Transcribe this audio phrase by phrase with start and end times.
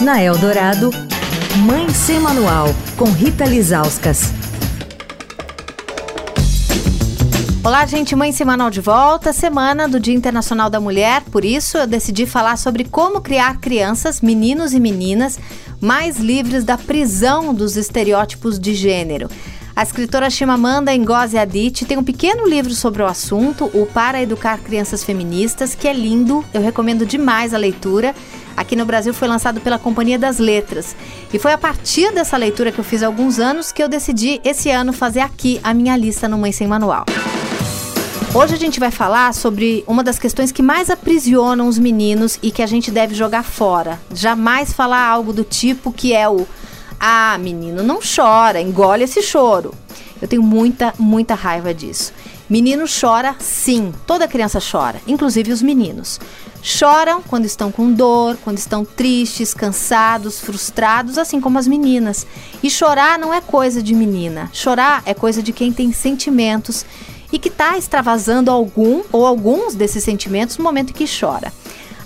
[0.00, 0.90] Na Eldorado,
[1.64, 4.32] Mãe Sem Manual, com Rita Lizauskas.
[7.62, 11.22] Olá, gente, Mãe Semanal de volta, semana do Dia Internacional da Mulher.
[11.30, 15.38] Por isso, eu decidi falar sobre como criar crianças, meninos e meninas,
[15.80, 19.28] mais livres da prisão dos estereótipos de gênero.
[19.76, 24.58] A escritora Chimamanda Ngozi Adichie tem um pequeno livro sobre o assunto, o Para Educar
[24.58, 28.14] Crianças Feministas, que é lindo, eu recomendo demais a leitura.
[28.56, 30.94] Aqui no Brasil foi lançado pela Companhia das Letras.
[31.32, 34.40] E foi a partir dessa leitura que eu fiz há alguns anos que eu decidi
[34.44, 37.04] esse ano fazer aqui a minha lista no Mãe Sem Manual.
[38.32, 42.52] Hoje a gente vai falar sobre uma das questões que mais aprisionam os meninos e
[42.52, 44.00] que a gente deve jogar fora.
[44.14, 46.46] Jamais falar algo do tipo que é o
[47.06, 49.74] ah, menino, não chora, engole esse choro.
[50.22, 52.14] Eu tenho muita, muita raiva disso.
[52.48, 56.18] Menino chora sim, toda criança chora, inclusive os meninos.
[56.62, 62.26] Choram quando estão com dor, quando estão tristes, cansados, frustrados, assim como as meninas.
[62.62, 64.48] E chorar não é coisa de menina.
[64.50, 66.86] Chorar é coisa de quem tem sentimentos
[67.30, 71.52] e que está extravasando algum ou alguns desses sentimentos no momento em que chora.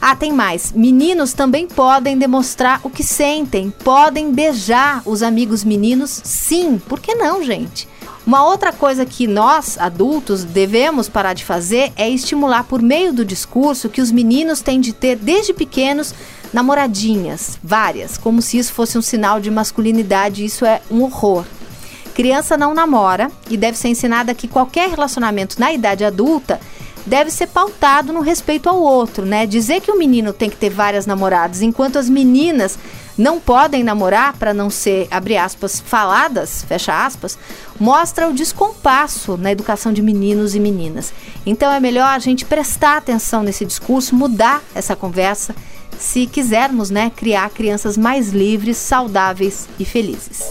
[0.00, 0.72] Ah, tem mais.
[0.72, 6.80] Meninos também podem demonstrar o que sentem, podem beijar os amigos meninos, sim.
[6.88, 7.88] Por que não, gente?
[8.24, 13.24] Uma outra coisa que nós, adultos, devemos parar de fazer é estimular por meio do
[13.24, 16.14] discurso que os meninos têm de ter desde pequenos
[16.52, 21.44] namoradinhas, várias, como se isso fosse um sinal de masculinidade, isso é um horror.
[22.14, 26.60] Criança não namora e deve ser ensinada que qualquer relacionamento na idade adulta
[27.08, 29.46] deve ser pautado no respeito ao outro, né?
[29.46, 32.78] Dizer que o menino tem que ter várias namoradas, enquanto as meninas
[33.16, 37.36] não podem namorar para não ser, abre aspas, faladas, fecha aspas,
[37.80, 41.12] mostra o descompasso na educação de meninos e meninas.
[41.44, 45.54] Então é melhor a gente prestar atenção nesse discurso, mudar essa conversa,
[45.98, 50.44] se quisermos, né, criar crianças mais livres, saudáveis e felizes.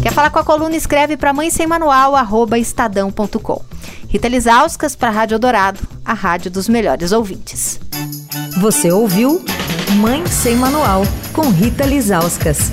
[0.00, 0.76] Quer falar com a coluna?
[0.76, 2.14] Escreve para mãe sem manual,
[2.56, 3.73] estadão.com.
[4.08, 7.80] Rita Lisauskas para a Rádio Dourado, a rádio dos melhores ouvintes.
[8.60, 9.44] Você ouviu
[9.96, 12.70] Mãe Sem Manual, com Rita Lisauskas.